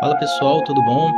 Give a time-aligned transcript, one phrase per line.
[0.00, 1.10] Fala pessoal, tudo bom?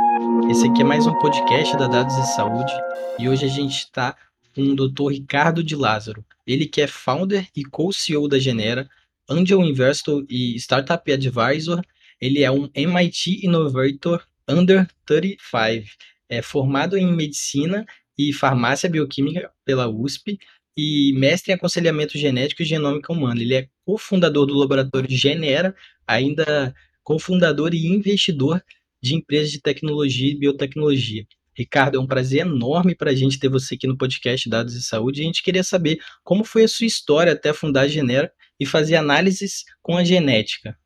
[0.49, 2.71] Esse aqui é mais um podcast da Dados e Saúde
[3.19, 4.15] e hoje a gente está
[4.53, 5.11] com o Dr.
[5.11, 6.23] Ricardo de Lázaro.
[6.45, 8.87] Ele que é founder e co-CEO da Genera,
[9.29, 11.81] Angel Investor e Startup Advisor.
[12.21, 15.87] Ele é um MIT Innovator Under 35,
[16.29, 17.85] é formado em Medicina
[18.17, 20.37] e Farmácia Bioquímica pela USP
[20.77, 23.41] e mestre em aconselhamento genético e genômica humana.
[23.41, 25.75] Ele é cofundador do laboratório Genera,
[26.05, 26.75] ainda
[27.07, 28.61] cofundador e investidor
[29.01, 31.25] de empresas de tecnologia e biotecnologia.
[31.55, 34.83] Ricardo, é um prazer enorme para a gente ter você aqui no podcast Dados e
[34.83, 35.21] Saúde.
[35.21, 38.97] A gente queria saber como foi a sua história até fundar a Genera e fazer
[38.97, 40.77] análises com a genética.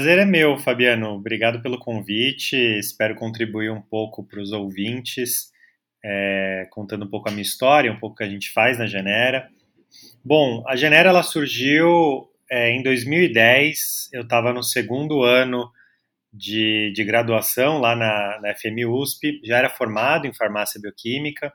[0.00, 1.10] Prazer é meu, Fabiano.
[1.10, 2.56] Obrigado pelo convite.
[2.56, 5.52] Espero contribuir um pouco para os ouvintes,
[6.02, 8.86] é, contando um pouco a minha história, um pouco o que a gente faz na
[8.86, 9.50] Genera.
[10.24, 14.08] Bom, a Genera ela surgiu é, em 2010.
[14.10, 15.70] Eu estava no segundo ano
[16.32, 19.38] de, de graduação lá na, na FM USP.
[19.44, 21.52] Já era formado em farmácia bioquímica.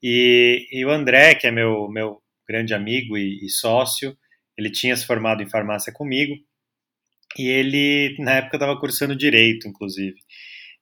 [0.00, 4.16] E, e o André, que é meu, meu grande amigo e, e sócio,
[4.56, 6.36] ele tinha se formado em farmácia comigo
[7.38, 10.16] e ele, na época, estava cursando direito, inclusive.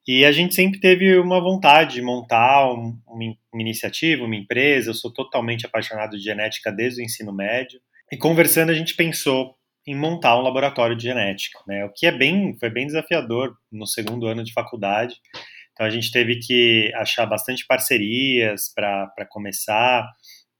[0.06, 4.90] E a gente sempre teve uma vontade de montar um, uma, iniciativa, uma empresa.
[4.90, 7.80] Eu sou totalmente apaixonado de genética desde o ensino médio.
[8.10, 9.54] E conversando, a gente pensou
[9.86, 11.84] em montar um laboratório de genética, né?
[11.84, 15.14] O que é bem, foi bem desafiador no segundo ano de faculdade.
[15.72, 20.06] Então a gente teve que achar bastante parcerias para começar,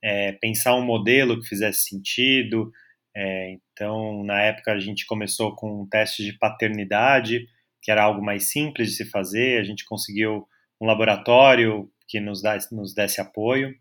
[0.03, 2.71] é, pensar um modelo que fizesse sentido,
[3.15, 7.45] é, então, na época, a gente começou com um teste de paternidade,
[7.81, 9.59] que era algo mais simples de se fazer.
[9.59, 10.47] A gente conseguiu
[10.79, 13.75] um laboratório que nos, dá, nos desse apoio.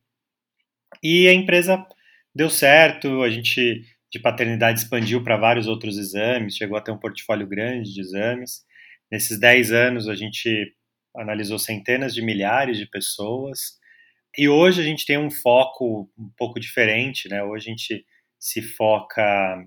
[1.03, 1.87] E a empresa
[2.35, 3.83] deu certo, a gente
[4.13, 8.65] de paternidade expandiu para vários outros exames, chegou a ter um portfólio grande de exames.
[9.11, 10.75] Nesses 10 anos, a gente
[11.17, 13.79] analisou centenas de milhares de pessoas.
[14.37, 17.43] E hoje a gente tem um foco um pouco diferente, né?
[17.43, 18.05] Hoje a gente
[18.41, 19.63] se foca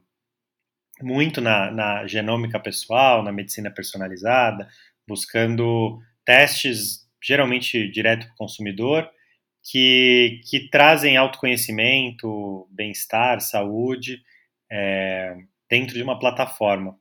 [1.01, 4.67] muito na, na genômica pessoal, na medicina personalizada,
[5.07, 9.09] buscando testes geralmente direto para o consumidor,
[9.63, 14.21] que, que trazem autoconhecimento, bem-estar, saúde,
[14.69, 15.37] é,
[15.69, 16.97] dentro de uma plataforma.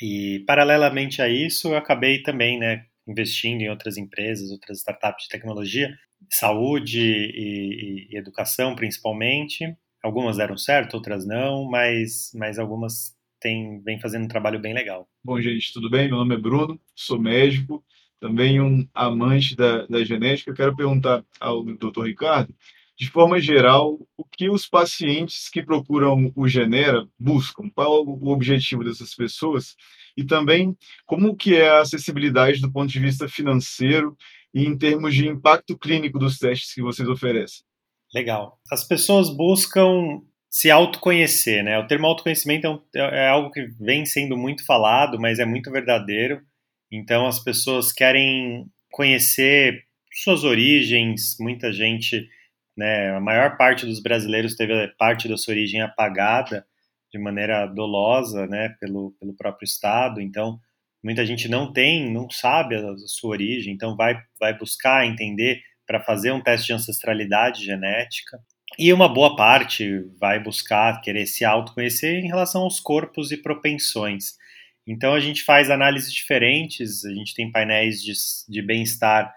[0.00, 5.28] E, paralelamente a isso, eu acabei também né, investindo em outras empresas, outras startups de
[5.28, 5.94] tecnologia,
[6.30, 13.80] saúde e, e, e educação principalmente, Algumas deram certo, outras não, mas, mas algumas têm,
[13.82, 15.08] vêm fazendo um trabalho bem legal.
[15.24, 16.08] Bom, gente, tudo bem?
[16.08, 17.84] Meu nome é Bruno, sou médico,
[18.20, 20.50] também um amante da, da genética.
[20.50, 22.04] Eu quero perguntar ao Dr.
[22.04, 22.54] Ricardo,
[22.98, 27.70] de forma geral, o que os pacientes que procuram o Genera buscam?
[27.70, 29.76] Qual o objetivo dessas pessoas?
[30.16, 30.76] E também
[31.06, 34.16] como que é a acessibilidade do ponto de vista financeiro
[34.52, 37.67] e em termos de impacto clínico dos testes que vocês oferecem?
[38.14, 38.58] Legal.
[38.70, 41.78] As pessoas buscam se autoconhecer, né?
[41.78, 45.70] O termo autoconhecimento é, um, é, algo que vem sendo muito falado, mas é muito
[45.70, 46.40] verdadeiro.
[46.90, 49.84] Então, as pessoas querem conhecer
[50.24, 51.36] suas origens.
[51.38, 52.26] Muita gente,
[52.76, 53.14] né?
[53.14, 56.66] A maior parte dos brasileiros teve parte da sua origem apagada
[57.12, 58.74] de maneira dolosa, né?
[58.80, 60.20] Pelo, pelo próprio Estado.
[60.20, 60.58] Então,
[61.04, 63.74] muita gente não tem, não sabe a, a sua origem.
[63.74, 68.38] Então, vai, vai buscar entender para fazer um teste de ancestralidade genética.
[68.78, 74.34] E uma boa parte vai buscar querer se autoconhecer em relação aos corpos e propensões.
[74.86, 78.12] Então a gente faz análises diferentes, a gente tem painéis de,
[78.46, 79.34] de bem-estar,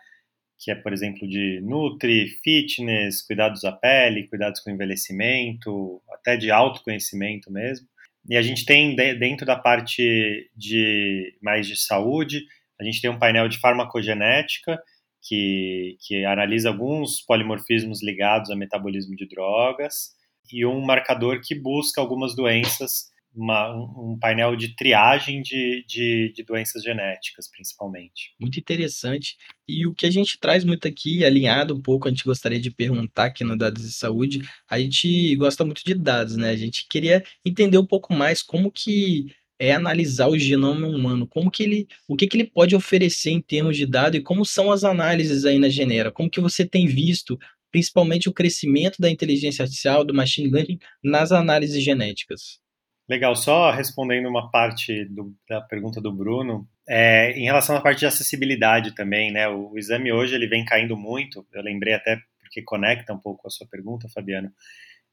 [0.60, 6.52] que é, por exemplo, de Nutri, Fitness, cuidados da pele, cuidados com envelhecimento, até de
[6.52, 7.88] autoconhecimento mesmo.
[8.30, 12.46] E a gente tem dentro da parte de mais de saúde,
[12.80, 14.80] a gente tem um painel de farmacogenética,
[15.22, 20.16] que, que analisa alguns polimorfismos ligados a metabolismo de drogas,
[20.52, 26.44] e um marcador que busca algumas doenças, uma, um painel de triagem de, de, de,
[26.44, 28.34] doenças genéticas, principalmente.
[28.40, 29.38] Muito interessante.
[29.68, 32.70] E o que a gente traz muito aqui, alinhado um pouco, a gente gostaria de
[32.70, 36.50] perguntar aqui no Dados de Saúde, a gente gosta muito de dados, né?
[36.50, 41.52] A gente queria entender um pouco mais como que é analisar o genoma humano, como
[41.52, 44.72] que ele, o que que ele pode oferecer em termos de dado e como são
[44.72, 46.12] as análises aí na Genera?
[46.12, 47.38] Como que você tem visto,
[47.72, 52.60] principalmente o crescimento da inteligência artificial, do machine learning nas análises genéticas?
[53.08, 58.00] Legal, só respondendo uma parte do, da pergunta do Bruno, é, em relação à parte
[58.00, 59.48] de acessibilidade também, né?
[59.48, 61.46] O, o, exame hoje ele vem caindo muito.
[61.54, 64.52] Eu lembrei até porque conecta um pouco a sua pergunta, Fabiano.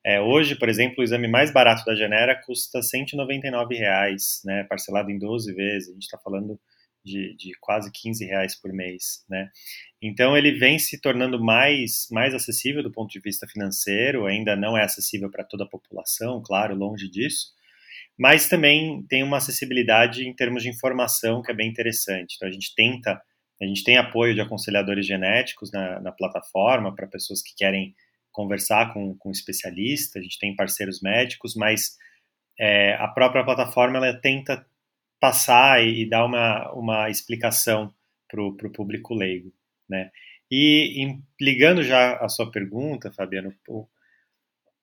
[0.08, 5.10] É, hoje, por exemplo, o exame mais barato da Genera custa 199 reais, né, parcelado
[5.10, 5.90] em 12 vezes.
[5.90, 6.58] A gente está falando
[7.04, 9.50] de, de, quase 15 reais por mês, né?
[10.00, 14.78] Então ele vem se tornando mais, mais acessível do ponto de vista financeiro, ainda não
[14.78, 17.48] é acessível para toda a população, claro, longe disso,
[18.18, 22.36] mas também tem uma acessibilidade em termos de informação que é bem interessante.
[22.36, 23.20] Então a gente tenta,
[23.60, 27.94] a gente tem apoio de aconselhadores genéticos na, na plataforma para pessoas que querem
[28.32, 31.96] conversar com, com especialista, a gente tem parceiros médicos, mas
[32.58, 34.66] é, a própria plataforma ela tenta
[35.20, 37.92] passar e, e dar uma, uma explicação
[38.28, 39.52] para o público leigo,
[39.88, 40.10] né?
[40.50, 43.86] E em, ligando já a sua pergunta, Fabiano, o,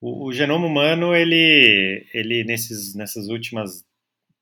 [0.00, 3.84] o, o, genoma humano ele, ele nesses, nessas últimas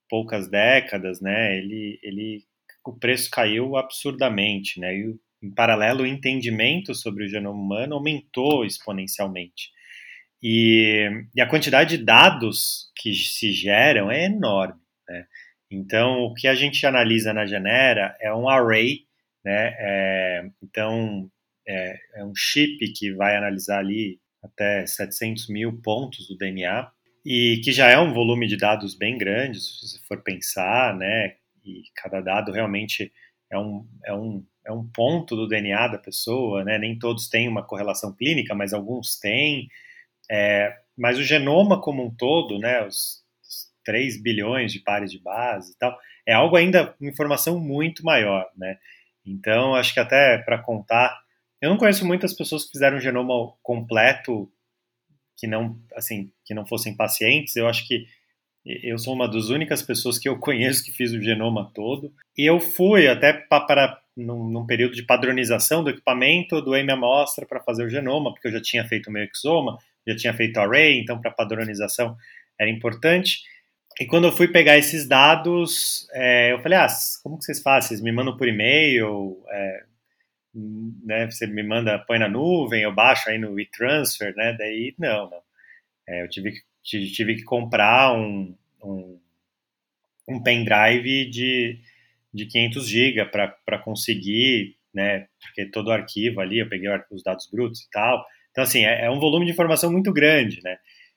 [0.09, 1.56] poucas décadas, né?
[1.56, 2.45] Ele, ele
[2.87, 4.95] o preço caiu absurdamente, né?
[4.97, 9.70] E em paralelo, o entendimento sobre o genoma humano aumentou exponencialmente.
[10.43, 14.81] E, e a quantidade de dados que se geram é enorme.
[15.08, 15.26] Né?
[15.70, 19.00] Então, o que a gente analisa na Genera é um array,
[19.44, 19.75] né?
[19.79, 21.31] É, então,
[21.67, 26.91] é, é, um chip que vai analisar ali até 700 mil pontos do DNA,
[27.25, 31.37] e que já é um volume de dados bem grande, se você for pensar, né?
[31.64, 33.11] E cada dado realmente
[33.50, 36.79] é um, é um é um ponto do DNA da pessoa, né?
[36.79, 39.69] Nem todos têm uma correlação clínica, mas alguns têm.
[40.31, 42.87] É, mas o genoma como um todo, né?
[42.87, 48.05] Os, os 3 bilhões de pares de base e tal, é algo ainda, informação muito
[48.05, 48.79] maior, né?
[49.27, 51.19] Então, acho que até para contar,
[51.61, 54.51] eu não conheço muitas pessoas que fizeram um genoma completo
[55.37, 57.57] que não, assim, que não fossem pacientes.
[57.57, 58.07] Eu acho que
[58.65, 62.13] eu sou uma das únicas pessoas que eu conheço que fiz o genoma todo.
[62.37, 67.45] E eu fui até para num, num, período de padronização do equipamento, doei minha amostra
[67.47, 70.59] para fazer o genoma, porque eu já tinha feito o meu exoma, já tinha feito
[70.59, 72.17] array, então para padronização
[72.59, 73.43] era importante.
[74.01, 76.89] E quando eu fui pegar esses dados, é, eu falei, ah,
[77.23, 77.89] como que vocês fazem?
[77.89, 79.85] Vocês me mandam por e-mail, é,
[80.55, 85.31] né, você me manda, põe na nuvem, eu baixo aí no e-transfer, né, daí não,
[85.31, 85.43] não.
[86.07, 86.61] É, eu tive que,
[87.13, 89.19] tive que comprar um, um,
[90.29, 91.81] um pendrive de
[92.35, 97.49] de 500 GB para conseguir, né, porque todo o arquivo ali, eu peguei os dados
[97.51, 98.25] brutos e tal.
[98.51, 100.77] Então, assim, é, é um volume de informação muito grande, né?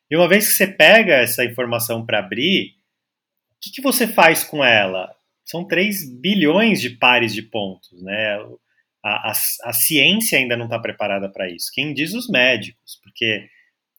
[0.09, 2.75] E uma vez que você pega essa informação para abrir,
[3.51, 5.13] o que, que, você faz com ela?
[5.43, 8.37] São 3 bilhões de pares de pontos, né?
[9.03, 9.31] A, a,
[9.65, 11.71] a ciência ainda não está preparada para isso.
[11.73, 13.47] Quem diz os médicos, porque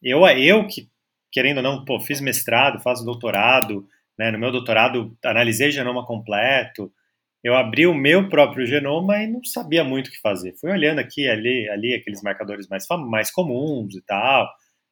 [0.03, 0.89] eu, eu que,
[1.31, 3.87] querendo ou não, pô, fiz mestrado, faço doutorado,
[4.19, 4.31] né?
[4.31, 6.93] No meu doutorado analisei genoma completo,
[7.43, 10.55] eu abri o meu próprio genoma e não sabia muito o que fazer.
[10.61, 14.49] Fui olhando aqui, ali, ali aqueles marcadores mais, mais comuns e tal,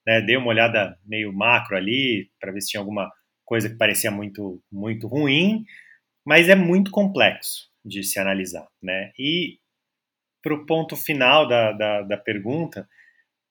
[0.07, 0.21] né?
[0.21, 3.11] Dei uma olhada meio macro ali para ver se tinha alguma
[3.45, 5.65] coisa que parecia muito, muito ruim,
[6.25, 9.13] mas é muito complexo de se analisar, né?
[9.19, 9.59] E
[10.43, 12.89] para o ponto final da, da, da pergunta,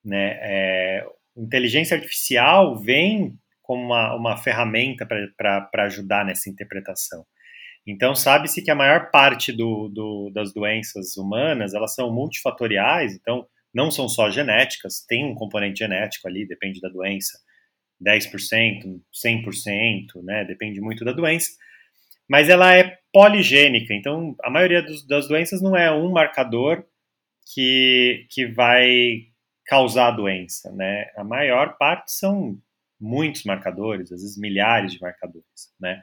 [0.04, 0.38] né?
[0.42, 7.26] É, inteligência artificial vem como uma, uma ferramenta para ajudar nessa interpretação.
[7.88, 13.48] Então, sabe-se que a maior parte do, do, das doenças humanas, elas são multifatoriais, então
[13.74, 17.38] não são só genéticas, tem um componente genético ali, depende da doença,
[18.02, 21.52] 10%, 100%, né, depende muito da doença,
[22.28, 26.86] mas ela é poligênica, então a maioria dos, das doenças não é um marcador
[27.54, 29.28] que, que vai
[29.66, 32.58] causar a doença, né, a maior parte são
[33.00, 36.02] muitos marcadores, às vezes milhares de marcadores, né,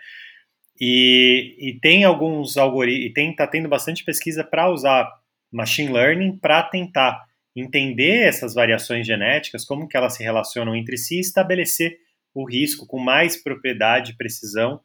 [0.84, 5.08] e, e tem alguns algoritmos, e tem, tá tendo bastante pesquisa para usar
[5.52, 7.24] machine learning para tentar
[7.54, 11.98] entender essas variações genéticas, como que elas se relacionam entre si e estabelecer
[12.34, 14.80] o risco com mais propriedade e precisão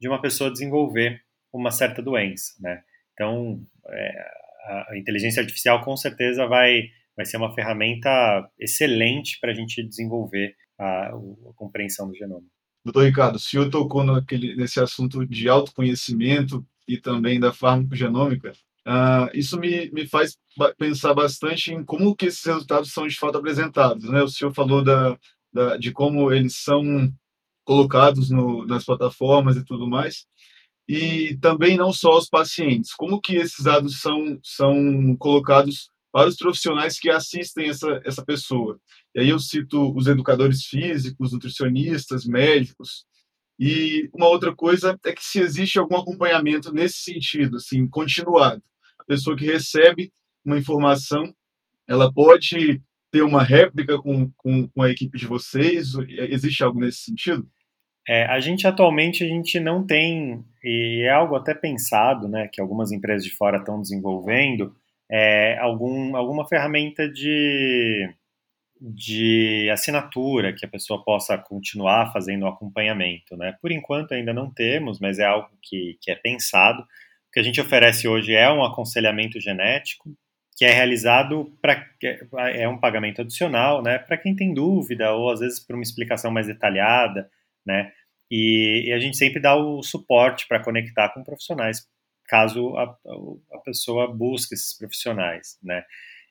[0.00, 1.20] de uma pessoa desenvolver
[1.52, 2.84] uma certa doença, né?
[3.14, 4.24] Então, é,
[4.90, 10.54] a inteligência artificial com certeza vai, vai ser uma ferramenta excelente para a gente desenvolver
[10.78, 12.46] a, a compreensão do genoma.
[12.84, 14.04] Doutor Ricardo, o senhor tocou
[14.56, 18.52] nesse assunto de autoconhecimento e também da farmacogenômica.
[18.86, 20.38] Uh, isso me, me faz
[20.78, 24.04] pensar bastante em como que esses resultados são de fato apresentados.
[24.04, 24.22] Né?
[24.22, 25.18] O senhor falou da,
[25.52, 27.12] da, de como eles são
[27.64, 30.26] colocados no, nas plataformas e tudo mais,
[30.88, 32.94] e também não só os pacientes.
[32.94, 38.78] Como que esses dados são, são colocados para os profissionais que assistem essa, essa pessoa?
[39.14, 43.04] E aí eu cito os educadores físicos, nutricionistas, médicos,
[43.60, 48.62] e uma outra coisa é que se existe algum acompanhamento nesse sentido, assim, continuado.
[48.98, 50.10] A pessoa que recebe
[50.42, 51.34] uma informação,
[51.86, 52.80] ela pode
[53.12, 55.88] ter uma réplica com, com, com a equipe de vocês?
[56.08, 57.46] Existe algo nesse sentido?
[58.08, 62.62] É, a gente atualmente a gente não tem, e é algo até pensado, né, que
[62.62, 64.74] algumas empresas de fora estão desenvolvendo,
[65.10, 68.08] é, algum, alguma ferramenta de,
[68.80, 73.36] de assinatura que a pessoa possa continuar fazendo o acompanhamento.
[73.36, 73.56] Né?
[73.60, 76.82] Por enquanto ainda não temos, mas é algo que, que é pensado.
[76.82, 80.16] O que a gente oferece hoje é um aconselhamento genético,
[80.56, 81.86] que é realizado para
[82.52, 86.30] é um pagamento adicional, né, para quem tem dúvida ou às vezes para uma explicação
[86.30, 87.30] mais detalhada,
[87.64, 87.92] né,
[88.30, 91.88] e, e a gente sempre dá o suporte para conectar com profissionais,
[92.30, 92.84] caso a,
[93.52, 95.84] a, pessoa busque esses profissionais, né.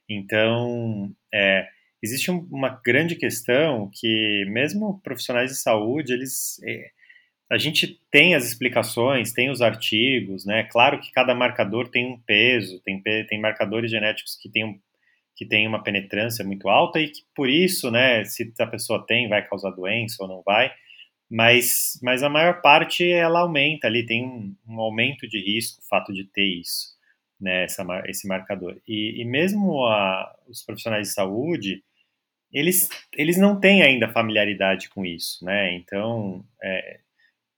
[0.08, 1.68] Então, é,
[2.02, 6.90] existe uma grande questão que mesmo profissionais de saúde, eles é,
[7.52, 10.64] a gente tem as explicações, tem os artigos, né?
[10.72, 14.80] Claro que cada marcador tem um peso, tem, tem marcadores genéticos que têm, um,
[15.36, 19.28] que têm uma penetrância muito alta e que por isso, né, se a pessoa tem,
[19.28, 20.72] vai causar doença ou não vai,
[21.30, 25.88] mas, mas a maior parte ela aumenta ali, tem um, um aumento de risco o
[25.88, 26.98] fato de ter isso,
[27.40, 28.80] né, essa, esse marcador.
[28.88, 31.84] E, e mesmo a, os profissionais de saúde,
[32.52, 35.74] eles, eles não têm ainda familiaridade com isso, né?
[35.74, 37.00] Então, é,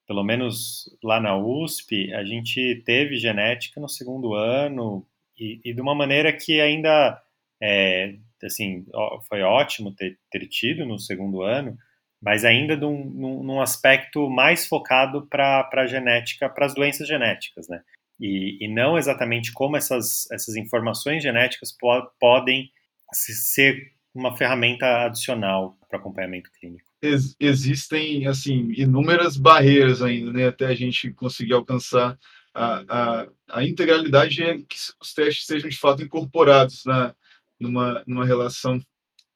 [0.06, 5.06] pelo menos lá na USP, a gente teve genética no segundo ano
[5.40, 7.22] e, e de uma maneira que ainda,
[7.62, 8.86] é, assim,
[9.30, 11.78] foi ótimo ter, ter, tido no segundo ano,
[12.22, 17.82] mas ainda num, num aspecto mais focado para a genética, para as doenças genéticas, né?
[18.20, 22.70] E, e, não exatamente como essas, essas informações genéticas po podem
[23.12, 30.68] ser uma ferramenta adicional para acompanhamento clínico ex existem assim inúmeras barreiras ainda, né, até
[30.68, 32.18] a gente conseguir alcançar
[32.54, 37.16] a, a, a integralidade é que os testes sejam de fato incorporados na
[37.60, 38.80] numa, numa relação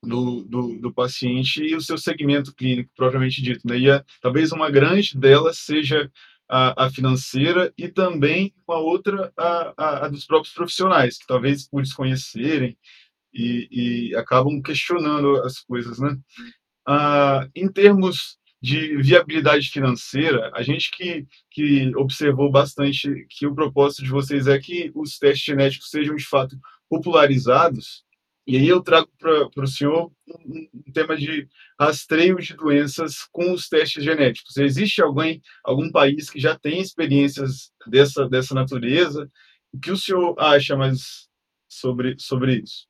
[0.06, 3.78] do, do, do, paciente e o seu segmento clínico propriamente dito, né?
[3.78, 6.12] E a, talvez uma grande delas seja
[6.48, 11.82] a, a, financeira e também uma outra a, a, dos próprios profissionais que talvez por
[11.82, 12.78] desconhecerem
[13.34, 16.18] e, e acabam questionando as coisas, né?
[16.88, 24.04] Ah, em termos de viabilidade financeira, a gente que, que observou bastante que o propósito
[24.04, 26.58] de vocês é que os testes genéticos sejam de fato
[26.90, 28.05] popularizados,
[28.48, 31.48] e aí eu trago para o senhor um, tema de
[31.80, 34.56] rastreio de doenças com os testes genéticos.
[34.58, 39.28] Existe alguém, algum país que já tem experiências dessa, dessa natureza?
[39.74, 41.28] O que o senhor acha mais
[41.68, 42.86] sobre, sobre isso?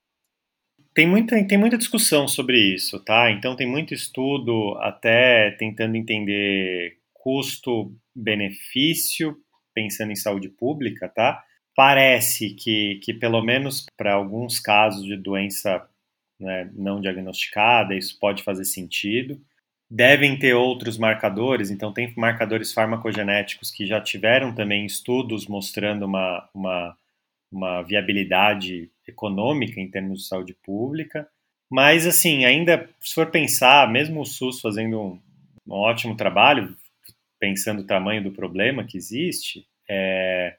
[0.93, 3.31] Tem muita, tem muita discussão sobre isso, tá?
[3.31, 9.37] Então tem muito estudo até tentando entender custo-benefício,
[9.73, 11.41] pensando em saúde pública, tá?
[11.75, 15.85] Parece que, que pelo menos para alguns casos de doença
[16.39, 19.39] né, não diagnosticada, isso pode fazer sentido.
[19.89, 26.49] Devem ter outros marcadores, então tem marcadores farmacogenéticos que já tiveram também estudos mostrando uma,
[26.53, 26.97] uma,
[27.51, 31.27] uma viabilidade econômica em termos de saúde pública.
[31.69, 35.19] Mas, assim, ainda se for pensar, mesmo o SUS fazendo um,
[35.67, 36.75] um ótimo trabalho,
[37.39, 40.54] pensando o tamanho do problema que existe, é,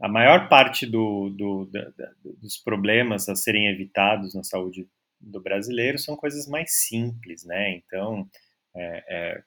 [0.00, 1.92] a maior parte do, do, da,
[2.40, 4.88] dos problemas a serem evitados na saúde
[5.20, 7.72] do brasileiro são coisas mais simples, né?
[7.76, 8.26] Então,
[8.74, 9.42] é, é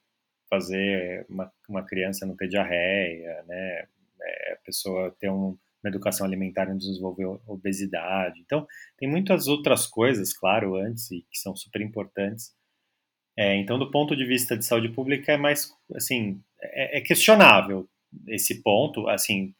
[0.49, 3.87] fazer uma, uma, criança não ter diarreia, né?
[4.21, 8.39] É, a pessoa ter um, uma educação alimentar não desenvolver obesidade.
[8.39, 8.67] Então,
[8.97, 12.53] tem muitas outras coisas, claro, antes e que são super importantes.
[13.35, 17.89] É, então, do ponto de vista de saúde pública, é mais, assim, é, é questionável
[18.27, 19.55] esse ponto, assim,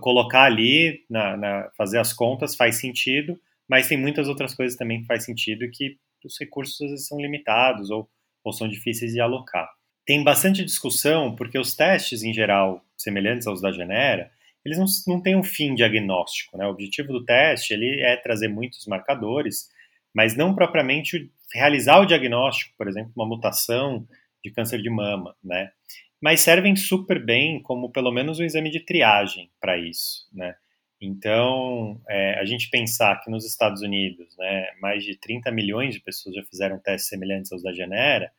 [0.00, 5.00] colocar ali, na, na, fazer as contas faz sentido, mas tem muitas outras coisas também
[5.00, 8.08] que faz sentido que os recursos são limitados ou,
[8.44, 9.68] ou são difíceis de alocar.
[10.06, 14.30] Tem bastante discussão, porque os testes, em geral, semelhantes aos da Genera,
[14.64, 16.56] eles não, não têm um fim diagnóstico.
[16.56, 16.66] Né?
[16.66, 19.68] O objetivo do teste ele é trazer muitos marcadores,
[20.14, 24.06] mas não propriamente realizar o diagnóstico, por exemplo, uma mutação
[24.44, 25.70] de câncer de mama, né?
[26.22, 30.54] Mas servem super bem como pelo menos um exame de triagem para isso, né?
[31.00, 36.00] Então, é, a gente pensar que nos Estados Unidos, né, mais de 30 milhões de
[36.00, 38.32] pessoas já fizeram testes semelhantes aos da Genera,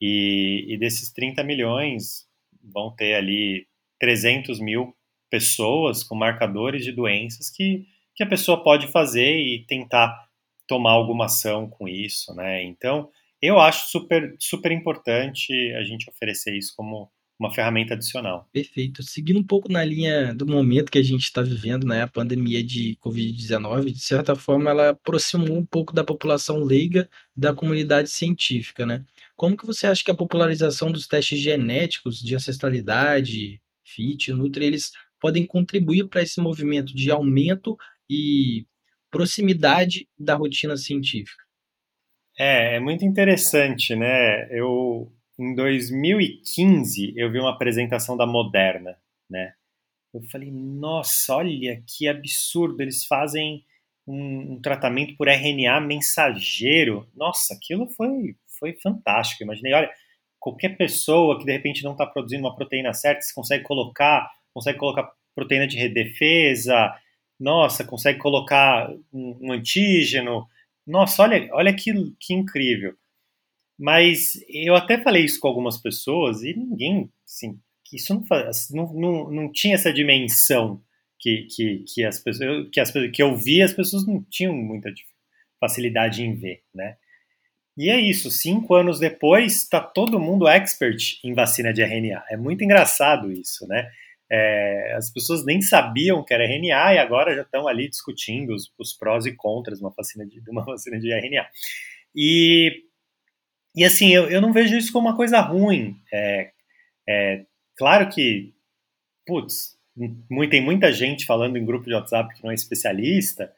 [0.00, 2.26] E, e desses 30 milhões,
[2.62, 3.66] vão ter ali
[4.00, 4.96] 300 mil
[5.30, 10.28] pessoas com marcadores de doenças que, que a pessoa pode fazer e tentar
[10.66, 12.62] tomar alguma ação com isso, né?
[12.64, 13.10] Então,
[13.42, 18.48] eu acho super, super importante a gente oferecer isso como uma ferramenta adicional.
[18.52, 19.02] Perfeito.
[19.02, 22.62] Seguindo um pouco na linha do momento que a gente está vivendo, né, a pandemia
[22.62, 28.86] de Covid-19, de certa forma, ela aproximou um pouco da população leiga da comunidade científica,
[28.86, 29.04] né?
[29.34, 34.92] Como que você acha que a popularização dos testes genéticos de ancestralidade, FIT, Nutri, eles
[35.18, 37.76] podem contribuir para esse movimento de aumento
[38.08, 38.66] e
[39.10, 41.41] proximidade da rotina científica?
[42.38, 44.48] É, é muito interessante, né?
[44.50, 48.96] Eu, em 2015, eu vi uma apresentação da Moderna,
[49.28, 49.54] né?
[50.14, 53.64] Eu falei, nossa, olha que absurdo, eles fazem
[54.06, 57.08] um, um tratamento por RNA mensageiro.
[57.14, 59.42] Nossa, aquilo foi, foi fantástico.
[59.42, 59.90] imaginei, olha,
[60.38, 64.78] qualquer pessoa que de repente não está produzindo uma proteína certa, você consegue colocar, consegue
[64.78, 66.94] colocar proteína de redefesa,
[67.40, 70.46] nossa, consegue colocar um, um antígeno,
[70.86, 72.94] nossa, olha, olha que, que incrível.
[73.78, 77.58] Mas eu até falei isso com algumas pessoas e ninguém, assim,
[77.92, 80.82] isso não, faz, não, não, não tinha essa dimensão
[81.18, 84.92] que, que, que as pessoas que as que eu vi as pessoas não tinham muita
[85.60, 86.96] facilidade em ver, né?
[87.76, 92.22] E é isso, cinco anos depois está todo mundo expert em vacina de RNA.
[92.30, 93.90] É muito engraçado isso, né?
[94.34, 98.72] É, as pessoas nem sabiam que era RNA e agora já estão ali discutindo os,
[98.78, 101.46] os, prós e contras de uma vacina de, uma vacina de RNA.
[102.16, 102.84] E,
[103.76, 106.00] e assim, eu, eu não vejo isso como uma coisa ruim.
[106.10, 106.50] É,
[107.06, 107.44] é
[107.76, 108.54] claro que,
[109.26, 109.76] putz,
[110.48, 113.52] tem muita gente falando em grupo de WhatsApp que não é especialista,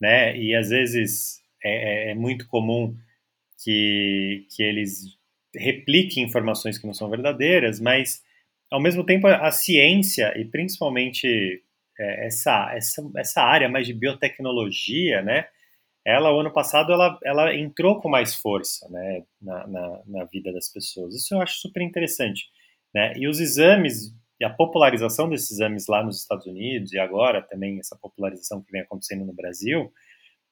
[0.00, 0.36] né?
[0.36, 2.96] E às vezes é, é, é muito comum
[3.64, 5.18] que, que eles
[5.54, 8.22] repliquem informações que não são verdadeiras, mas
[8.70, 11.62] ao mesmo tempo, a ciência, e principalmente
[11.98, 15.48] é, essa, essa, essa área mais de biotecnologia, né?
[16.04, 20.50] Ela, o ano passado, ela, ela entrou com mais força né, na, na, na vida
[20.50, 21.14] das pessoas.
[21.14, 22.48] Isso eu acho super interessante.
[22.94, 23.12] Né?
[23.16, 27.78] E os exames, e a popularização desses exames lá nos Estados Unidos, e agora também
[27.78, 29.92] essa popularização que vem acontecendo no Brasil,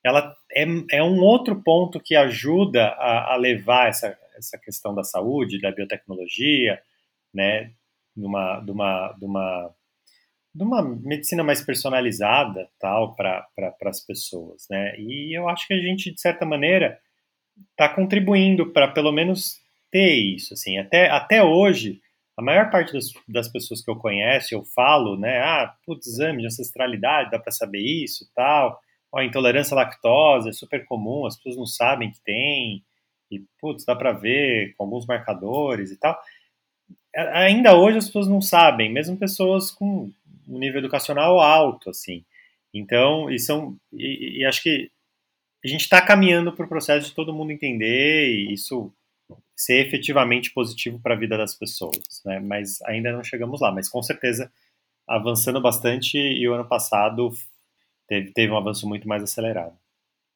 [0.04, 5.02] ela é, é um outro ponto que ajuda a, a levar essa, essa questão da
[5.02, 6.78] saúde, da biotecnologia,
[7.34, 7.72] né,
[8.18, 9.74] numa, de uma, de uma,
[10.54, 14.98] de uma medicina mais personalizada tal para pra, as pessoas, né?
[14.98, 16.98] E eu acho que a gente de certa maneira
[17.70, 19.56] está contribuindo para pelo menos
[19.90, 20.78] ter isso, assim.
[20.78, 22.00] Até, até hoje
[22.36, 25.40] a maior parte das, das pessoas que eu conheço, eu falo, né?
[25.40, 28.78] Ah, putz, exame de ancestralidade, dá para saber isso, tal.
[29.12, 32.84] Ó, intolerância à lactose é super comum, as pessoas não sabem que tem.
[33.30, 36.18] E, putz, dá para ver com alguns marcadores e tal
[37.32, 40.10] ainda hoje as pessoas não sabem, mesmo pessoas com
[40.48, 42.24] um nível educacional alto, assim.
[42.72, 44.90] Então, e são, e, e acho que
[45.64, 48.92] a gente está caminhando para o processo de todo mundo entender e isso
[49.56, 52.38] ser efetivamente positivo para a vida das pessoas, né?
[52.38, 54.50] Mas ainda não chegamos lá, mas com certeza
[55.06, 57.32] avançando bastante e o ano passado
[58.06, 59.76] teve, teve um avanço muito mais acelerado.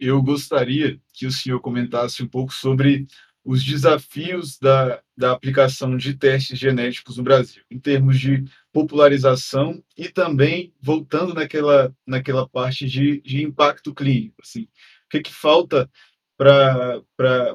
[0.00, 3.06] Eu gostaria que o senhor comentasse um pouco sobre
[3.44, 10.08] os desafios da, da aplicação de testes genéticos no Brasil, em termos de popularização e
[10.08, 14.36] também voltando naquela, naquela parte de, de impacto clínico.
[14.42, 15.90] Assim, o que, que falta
[16.36, 17.02] para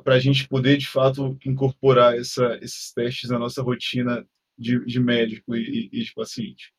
[0.06, 4.26] a gente poder, de fato, incorporar essa, esses testes na nossa rotina
[4.58, 6.72] de, de médico e, e de paciente?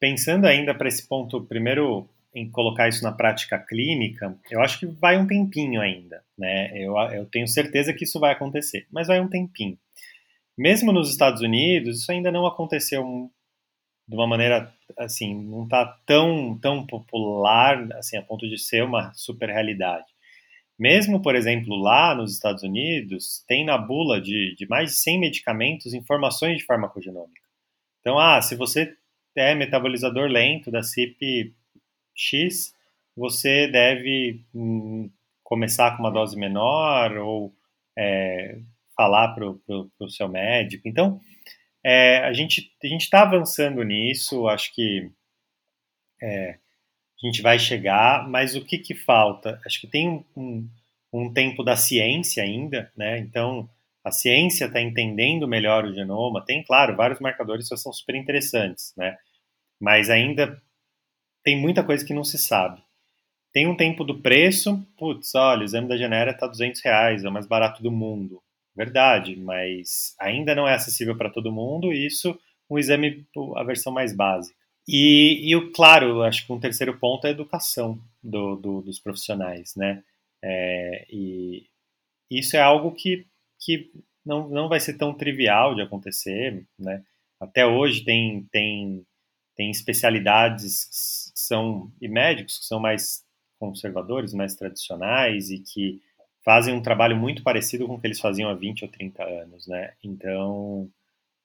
[0.00, 4.86] Pensando ainda para esse ponto, primeiro em colocar isso na prática clínica, eu acho que
[4.86, 6.70] vai um tempinho ainda, né?
[6.74, 9.78] Eu, eu tenho certeza que isso vai acontecer, mas vai um tempinho.
[10.56, 13.30] Mesmo nos Estados Unidos, isso ainda não aconteceu
[14.08, 19.12] de uma maneira assim, não está tão tão popular assim a ponto de ser uma
[19.14, 20.06] super realidade.
[20.78, 25.20] Mesmo, por exemplo, lá nos Estados Unidos, tem na bula de, de mais de 100
[25.20, 27.40] medicamentos informações de farmacogenômica.
[28.00, 28.96] Então, ah, se você
[29.36, 31.54] é metabolizador lento da CIP
[32.14, 32.74] X,
[33.16, 35.10] você deve hum,
[35.42, 37.54] começar com uma dose menor ou
[37.96, 38.58] é,
[38.96, 40.88] falar para o seu médico.
[40.88, 41.20] Então,
[41.84, 45.10] é, a gente a está avançando nisso, acho que
[46.22, 46.58] é,
[47.22, 49.60] a gente vai chegar, mas o que, que falta?
[49.66, 50.68] Acho que tem um,
[51.12, 53.18] um tempo da ciência ainda, né?
[53.18, 53.68] Então,
[54.04, 56.44] a ciência está entendendo melhor o genoma.
[56.44, 59.16] Tem, claro, vários marcadores que são super interessantes, né?
[59.80, 60.60] Mas ainda
[61.42, 62.82] tem muita coisa que não se sabe.
[63.52, 67.28] Tem um tempo do preço, putz, olha, o exame da Genera está 200 reais, é
[67.28, 68.42] o mais barato do mundo.
[68.74, 72.38] verdade, mas ainda não é acessível para todo mundo, e isso
[72.70, 73.26] um exame,
[73.56, 74.56] a versão mais básica.
[74.88, 79.76] E, e claro, acho que um terceiro ponto é a educação do, do, dos profissionais,
[79.76, 80.02] né?
[80.42, 81.66] É, e
[82.30, 83.26] isso é algo que,
[83.60, 83.90] que
[84.24, 87.04] não, não vai ser tão trivial de acontecer, né?
[87.38, 89.04] Até hoje tem, tem,
[89.56, 90.88] tem especialidades
[91.52, 93.24] são, e médicos que são mais
[93.58, 96.00] conservadores, mais tradicionais e que
[96.44, 99.66] fazem um trabalho muito parecido com o que eles faziam há 20 ou 30 anos,
[99.66, 99.92] né?
[100.02, 100.88] Então,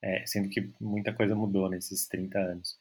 [0.02, 2.78] é, sendo que muita coisa mudou nesses 30 anos.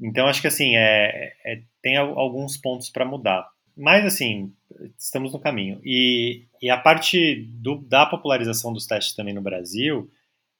[0.00, 3.48] Então, acho que assim, é, é tem alguns pontos para mudar.
[3.76, 4.52] Mas, assim,
[4.98, 5.80] estamos no caminho.
[5.84, 10.10] E, e a parte do, da popularização dos testes também no Brasil,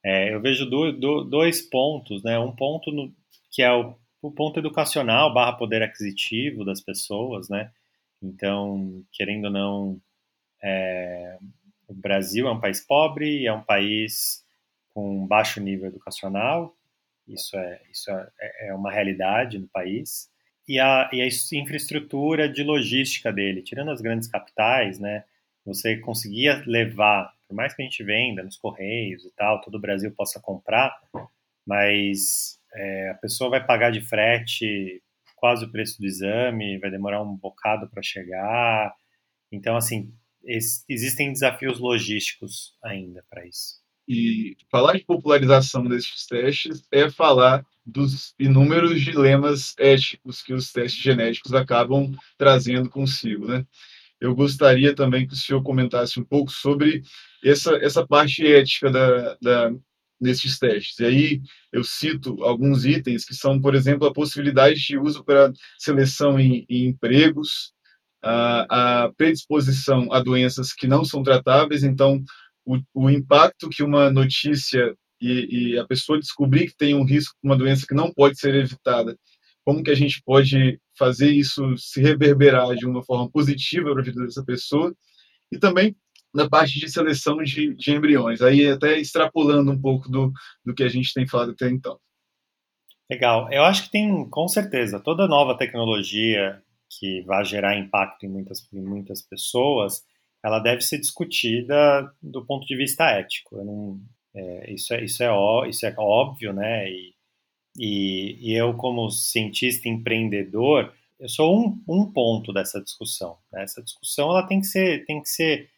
[0.04, 2.38] é, eu vejo do, do, dois pontos, né?
[2.38, 3.12] Um ponto no,
[3.50, 7.70] que é o, o ponto educacional barra poder aquisitivo das pessoas, né?
[8.22, 10.00] Então, querendo ou não,
[10.62, 11.38] é,
[11.88, 14.44] o Brasil é um país pobre, é um país
[14.92, 16.76] com baixo nível educacional,
[17.26, 20.28] isso é, isso é, é uma realidade no país.
[20.68, 25.24] E a, e a infraestrutura de logística dele, tirando as grandes capitais, né,
[25.64, 29.80] você conseguia levar, por mais que a gente venda nos correios e tal, todo o
[29.80, 30.96] Brasil possa comprar,
[31.66, 35.02] mas é, a pessoa vai pagar de frete
[35.36, 38.92] quase o preço do exame, vai demorar um bocado para chegar.
[39.50, 40.12] Então, assim,
[40.88, 43.80] existem desafios logísticos ainda para isso.
[44.06, 51.02] E falar de popularização desses testes é falar dos inúmeros dilemas éticos que os testes
[51.02, 53.64] genéticos acabam trazendo consigo, né?
[54.20, 57.02] Eu gostaria também que o senhor comentasse um pouco sobre
[57.42, 59.72] essa, essa parte ética da, da,
[60.20, 60.98] nesses testes.
[60.98, 65.52] E aí eu cito alguns itens que são, por exemplo, a possibilidade de uso para
[65.78, 67.72] seleção em, em empregos,
[68.22, 72.22] a, a, predisposição a doenças que não são tratáveis, então
[72.64, 77.34] o, o impacto que uma notícia e, e, a pessoa descobrir que tem um risco
[77.42, 79.16] uma doença que não pode ser evitada,
[79.64, 84.04] como que a gente pode fazer isso se reverberar de uma forma positiva para a
[84.04, 84.94] vida dessa pessoa,
[85.52, 85.96] e também
[86.34, 90.32] na parte de seleção de, de embriões, aí até extrapolando um pouco do,
[90.64, 91.98] do que a gente tem falado até então.
[93.10, 93.50] Legal.
[93.50, 98.72] Eu acho que tem, com certeza, toda nova tecnologia que vai gerar impacto em muitas,
[98.72, 100.04] em muitas pessoas,
[100.44, 103.56] ela deve ser discutida do ponto de vista ético.
[103.64, 104.00] Não,
[104.34, 106.88] é, isso, é, isso, é, ó, isso é óbvio, né?
[106.88, 107.14] E,
[107.76, 113.36] e, e, eu, como cientista empreendedor, eu sou um, um ponto dessa discussão.
[113.52, 113.62] Né?
[113.62, 115.68] Essa discussão ela tem que ser, tem que ser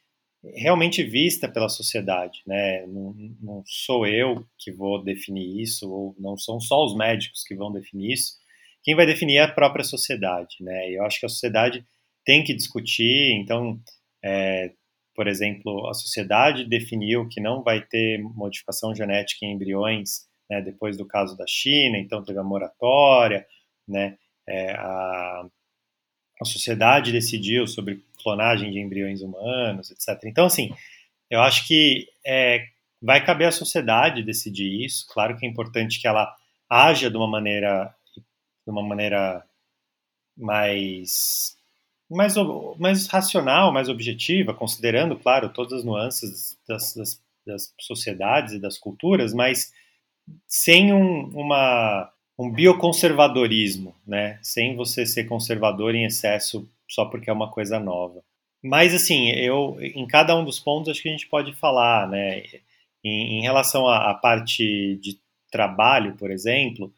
[0.45, 2.87] realmente vista pela sociedade, né?
[2.87, 7.55] Não, não, sou eu que vou definir isso, ou não são só os médicos que
[7.55, 8.35] vão definir isso.
[8.83, 10.91] Quem vai definir é a própria sociedade, né?
[10.91, 11.85] E eu acho que a sociedade
[12.25, 13.33] tem que discutir.
[13.41, 13.81] Então,
[14.25, 14.73] é,
[15.15, 20.97] por exemplo, a sociedade definiu que não vai ter modificação genética em embriões né, depois
[20.97, 23.47] do caso da China, então teve a moratória,
[23.89, 24.19] né?
[24.47, 25.47] É, a,
[26.41, 30.25] a sociedade decidiu sobre clonagem de embriões humanos, etc.
[30.25, 30.73] Então, assim,
[31.31, 32.67] eu acho que é,
[33.01, 35.07] vai caber à sociedade decidir isso.
[35.09, 36.35] Claro que é importante que ela
[36.69, 39.45] haja de uma maneira, de uma maneira
[40.37, 41.57] mais,
[42.11, 42.35] mais,
[42.79, 48.79] mais racional, mais objetiva, considerando, claro, todas as nuances das, das, das sociedades e das
[48.79, 49.73] culturas, mas
[50.47, 54.39] sem um, uma, um bioconservadorismo, né?
[54.43, 58.23] Sem você ser conservador em excesso só porque é uma coisa nova.
[58.63, 62.43] Mas, assim, eu, em cada um dos pontos, acho que a gente pode falar, né?
[63.05, 65.19] Em, em relação à, à, parte de
[65.51, 66.93] trabalho, por exemplo,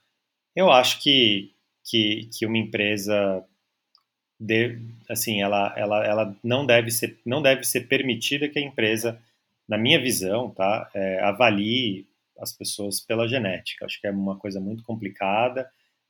[0.55, 1.53] eu acho que,
[1.85, 3.45] que, que uma empresa,
[4.39, 9.19] de, assim, ela, ela, ela não, deve ser, não deve ser permitida que a empresa,
[9.69, 12.07] na minha visão, tá, é, avalie
[12.39, 13.85] as pessoas pela genética.
[13.85, 15.69] Acho que é uma coisa muito complicada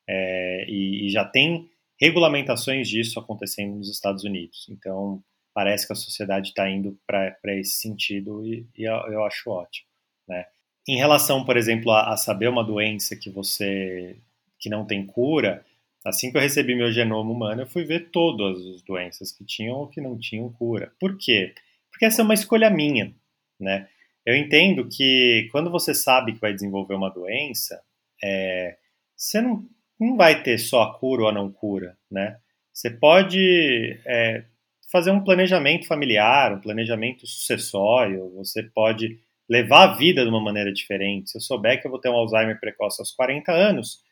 [0.08, 1.68] é, e, e já tem
[2.00, 4.66] regulamentações disso acontecendo nos Estados Unidos.
[4.68, 9.48] Então, parece que a sociedade está indo para esse sentido e, e eu, eu, acho
[9.50, 9.88] ótimo.
[10.28, 10.44] Né?
[10.88, 14.16] Em relação, por exemplo, a, a, saber uma doença que você
[14.58, 15.64] que não tem cura,
[16.04, 19.76] assim que eu recebi meu genoma humano, eu fui ver todas as doenças que tinham
[19.76, 20.92] ou que não tinham cura.
[20.98, 21.54] Por quê?
[21.90, 23.14] Porque essa é uma escolha minha,
[23.60, 23.88] né?
[24.24, 27.80] Eu entendo que quando você sabe que vai desenvolver uma doença,
[28.22, 28.76] é,
[29.16, 29.64] você não,
[30.00, 32.38] não vai ter só a cura ou a não cura, né?
[32.72, 34.44] Você pode é,
[34.90, 40.72] fazer um planejamento familiar, um planejamento sucessório, você pode levar a vida de uma maneira
[40.72, 41.30] diferente.
[41.30, 44.02] Se eu souber que eu vou ter um Alzheimer precoce aos 40 anos,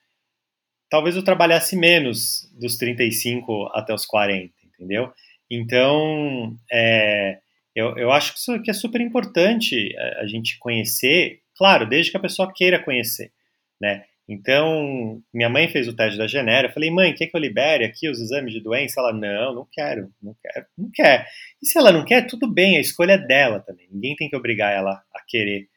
[0.90, 5.12] talvez eu trabalhasse menos dos 35 até os 40, entendeu?
[5.50, 7.38] Então, é,
[7.74, 12.10] eu, eu acho que isso que é super importante a, a gente conhecer, claro, desde
[12.10, 13.32] que a pessoa queira conhecer,
[13.80, 14.04] né?
[14.28, 16.68] Então, minha mãe fez o teste da Genera.
[16.68, 19.00] Eu falei, mãe, quer que eu libere aqui os exames de doença?
[19.00, 21.26] Ela, não, não quero, não quero, não quer.
[21.60, 23.88] E se ela não quer, tudo bem, a escolha é dela também.
[23.90, 25.68] Ninguém tem que obrigar ela a querer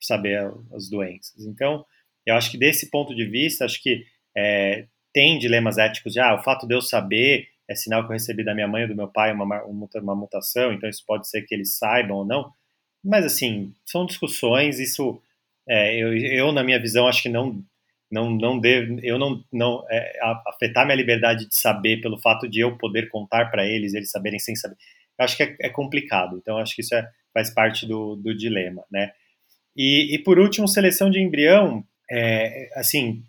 [0.00, 1.46] saber as doenças.
[1.46, 1.84] Então,
[2.26, 4.04] eu acho que desse ponto de vista, acho que
[4.36, 8.14] é, tem dilemas éticos de, ah, o fato de eu saber é sinal que eu
[8.14, 11.42] recebi da minha mãe ou do meu pai uma, uma mutação, então isso pode ser
[11.42, 12.52] que eles saibam ou não.
[13.04, 15.20] Mas, assim, são discussões, isso,
[15.68, 17.62] é, eu, eu, na minha visão, acho que não
[18.10, 22.60] não não devo eu não não é, afetar minha liberdade de saber pelo fato de
[22.60, 24.76] eu poder contar para eles eles saberem sem saber.
[25.18, 28.36] Eu acho que é, é complicado então acho que isso é, faz parte do, do
[28.36, 29.12] dilema né?
[29.76, 33.24] E, e por último seleção de embrião é, assim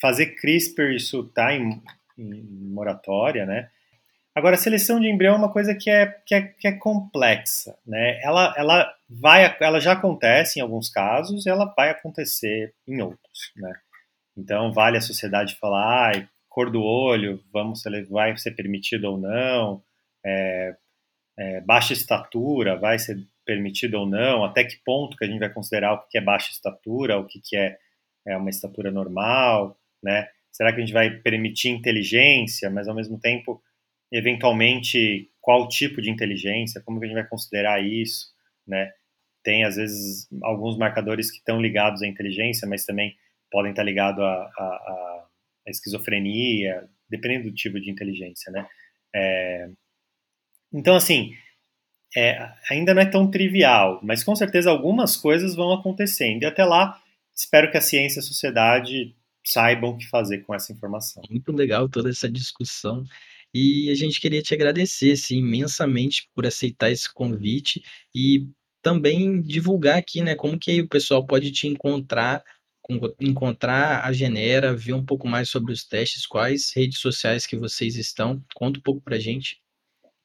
[0.00, 1.82] fazer CRISPR isso está em,
[2.16, 3.68] em, moratória né
[4.34, 7.76] agora a seleção de embrião é uma coisa que é que é, que é complexa
[7.86, 13.52] né ela ela vai ela já acontece em alguns casos ela vai acontecer em outros
[13.56, 13.72] né
[14.40, 19.82] então, vale a sociedade falar, ah, cor do olho, vamos vai ser permitido ou não,
[20.24, 20.76] é,
[21.38, 25.52] é, baixa estatura, vai ser permitido ou não, até que ponto que a gente vai
[25.52, 27.76] considerar o que é baixa estatura, o que é,
[28.26, 30.28] é uma estatura normal, né?
[30.50, 33.62] Será que a gente vai permitir inteligência, mas ao mesmo tempo,
[34.10, 38.26] eventualmente, qual tipo de inteligência, como que a gente vai considerar isso,
[38.66, 38.92] né?
[39.42, 43.16] Tem, às vezes, alguns marcadores que estão ligados à inteligência, mas também
[43.50, 45.26] podem estar ligados à,
[45.66, 48.66] esquizofrenia, dependendo do tipo de inteligência, né?
[49.14, 49.68] É,
[50.72, 51.34] então, assim,
[52.16, 56.42] é, ainda não é tão trivial, mas com certeza algumas coisas vão acontecendo.
[56.42, 57.00] E até lá,
[57.34, 61.22] espero que a ciência e a sociedade saibam o que fazer com essa informação.
[61.30, 63.04] Muito legal toda essa discussão.
[63.52, 67.82] E a gente queria te agradecer assim, imensamente por aceitar esse convite
[68.14, 68.48] e
[68.82, 72.42] também divulgar aqui, né, como que o pessoal pode te encontrar
[73.20, 77.94] encontrar a Genera, ver um pouco mais sobre os testes, quais redes sociais que vocês
[77.94, 78.42] estão.
[78.52, 79.60] Conta um pouco para gente.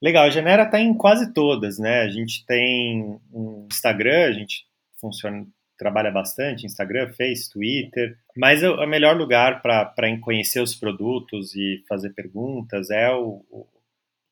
[0.01, 2.01] Legal, a Genera está em quase todas, né?
[2.01, 4.65] A gente tem um Instagram, a gente
[4.99, 5.45] funciona,
[5.77, 12.11] trabalha bastante, Instagram, Face, Twitter, mas o, melhor lugar para conhecer os produtos e fazer
[12.11, 13.43] perguntas é o,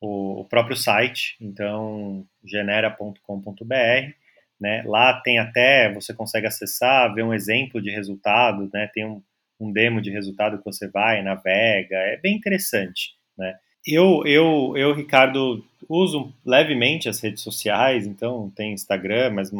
[0.00, 4.24] o, o próprio site, então genera.com.br
[4.60, 4.82] né?
[4.86, 8.90] Lá tem até, você consegue acessar, ver um exemplo de resultado, né?
[8.94, 9.22] tem um,
[9.60, 13.14] um demo de resultado que você vai, navega, é bem interessante.
[13.36, 13.54] Né?
[13.86, 19.52] Eu, eu, eu, Ricardo, uso levemente as redes sociais, então tem Instagram, mas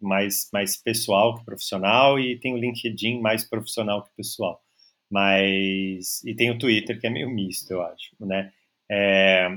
[0.00, 4.62] mais, mais pessoal que profissional, e tem o LinkedIn mais profissional que pessoal.
[5.10, 6.22] Mas.
[6.24, 8.14] E tem o Twitter, que é meio misto, eu acho.
[8.20, 8.52] Né?
[8.90, 9.48] É,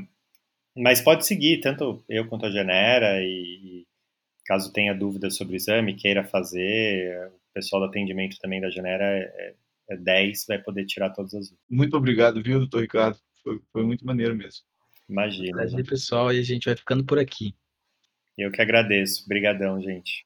[0.75, 3.85] mas pode seguir, tanto eu quanto a Genera, e,
[4.45, 9.05] Caso tenha dúvidas sobre o exame, queira fazer, o pessoal do atendimento também da Genera
[9.05, 9.53] é,
[9.91, 11.65] é 10, vai poder tirar todas as dúvidas.
[11.69, 13.17] Muito obrigado, viu, doutor Ricardo?
[13.43, 14.61] Foi, foi muito maneiro mesmo.
[15.07, 15.57] Imagina.
[15.57, 15.83] Prazer, né?
[15.83, 17.55] pessoal, e a gente vai ficando por aqui.
[18.37, 19.23] Eu que agradeço.
[19.25, 20.25] Obrigadão, gente.